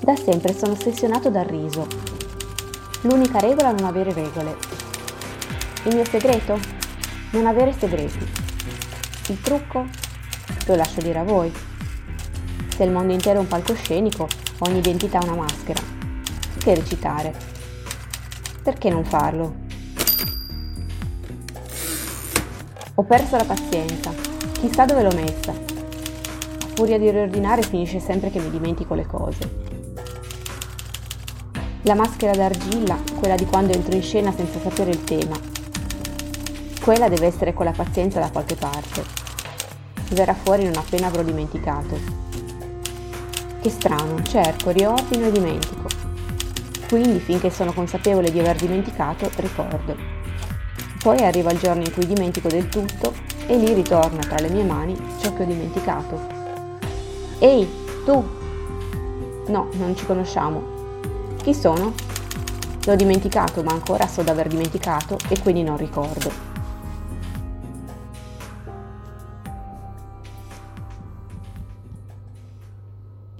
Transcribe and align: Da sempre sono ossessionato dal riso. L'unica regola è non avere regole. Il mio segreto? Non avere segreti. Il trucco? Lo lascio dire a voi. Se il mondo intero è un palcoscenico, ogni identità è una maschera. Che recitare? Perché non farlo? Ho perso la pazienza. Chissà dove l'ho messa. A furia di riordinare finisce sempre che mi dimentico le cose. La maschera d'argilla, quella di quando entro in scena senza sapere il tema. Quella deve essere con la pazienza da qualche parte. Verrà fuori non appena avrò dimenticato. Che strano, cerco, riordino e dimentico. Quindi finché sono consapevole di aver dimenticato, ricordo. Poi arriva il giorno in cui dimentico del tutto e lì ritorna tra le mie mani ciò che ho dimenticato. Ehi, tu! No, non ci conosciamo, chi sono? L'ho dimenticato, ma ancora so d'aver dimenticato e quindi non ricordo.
Da 0.00 0.14
sempre 0.16 0.56
sono 0.56 0.72
ossessionato 0.72 1.28
dal 1.28 1.44
riso. 1.44 1.86
L'unica 3.02 3.40
regola 3.40 3.70
è 3.70 3.72
non 3.72 3.84
avere 3.84 4.12
regole. 4.12 4.56
Il 5.84 5.94
mio 5.94 6.04
segreto? 6.04 6.58
Non 7.32 7.46
avere 7.46 7.72
segreti. 7.72 8.26
Il 9.28 9.40
trucco? 9.40 9.84
Lo 10.66 10.74
lascio 10.76 11.00
dire 11.00 11.18
a 11.18 11.24
voi. 11.24 11.52
Se 12.74 12.84
il 12.84 12.90
mondo 12.90 13.12
intero 13.12 13.38
è 13.38 13.40
un 13.40 13.48
palcoscenico, 13.48 14.28
ogni 14.60 14.78
identità 14.78 15.18
è 15.18 15.24
una 15.24 15.42
maschera. 15.42 15.82
Che 16.58 16.74
recitare? 16.74 17.34
Perché 18.62 18.90
non 18.90 19.04
farlo? 19.04 19.54
Ho 22.94 23.02
perso 23.02 23.36
la 23.36 23.44
pazienza. 23.44 24.12
Chissà 24.52 24.84
dove 24.84 25.02
l'ho 25.02 25.14
messa. 25.14 25.50
A 25.52 26.66
furia 26.74 26.98
di 26.98 27.10
riordinare 27.10 27.62
finisce 27.62 28.00
sempre 28.00 28.30
che 28.30 28.40
mi 28.40 28.50
dimentico 28.50 28.94
le 28.94 29.06
cose. 29.06 29.77
La 31.82 31.94
maschera 31.94 32.32
d'argilla, 32.32 32.98
quella 33.20 33.36
di 33.36 33.46
quando 33.46 33.72
entro 33.72 33.94
in 33.94 34.02
scena 34.02 34.32
senza 34.32 34.58
sapere 34.60 34.90
il 34.90 35.04
tema. 35.04 35.38
Quella 36.82 37.08
deve 37.08 37.26
essere 37.26 37.54
con 37.54 37.66
la 37.66 37.72
pazienza 37.72 38.18
da 38.18 38.30
qualche 38.30 38.56
parte. 38.56 39.04
Verrà 40.10 40.34
fuori 40.34 40.64
non 40.64 40.74
appena 40.74 41.06
avrò 41.06 41.22
dimenticato. 41.22 41.96
Che 43.60 43.70
strano, 43.70 44.20
cerco, 44.24 44.70
riordino 44.70 45.26
e 45.26 45.30
dimentico. 45.30 45.86
Quindi 46.88 47.20
finché 47.20 47.48
sono 47.48 47.72
consapevole 47.72 48.32
di 48.32 48.40
aver 48.40 48.56
dimenticato, 48.56 49.30
ricordo. 49.36 49.96
Poi 51.00 51.18
arriva 51.18 51.52
il 51.52 51.60
giorno 51.60 51.84
in 51.84 51.92
cui 51.92 52.06
dimentico 52.06 52.48
del 52.48 52.68
tutto 52.68 53.12
e 53.46 53.56
lì 53.56 53.72
ritorna 53.72 54.20
tra 54.20 54.40
le 54.40 54.48
mie 54.48 54.64
mani 54.64 54.96
ciò 55.20 55.32
che 55.32 55.44
ho 55.44 55.46
dimenticato. 55.46 56.20
Ehi, 57.38 57.68
tu! 58.04 58.36
No, 59.46 59.68
non 59.78 59.96
ci 59.96 60.04
conosciamo, 60.04 60.77
chi 61.48 61.54
sono? 61.54 61.94
L'ho 62.84 62.94
dimenticato, 62.94 63.62
ma 63.62 63.72
ancora 63.72 64.06
so 64.06 64.22
d'aver 64.22 64.48
dimenticato 64.48 65.16
e 65.28 65.40
quindi 65.40 65.62
non 65.62 65.78
ricordo. 65.78 66.57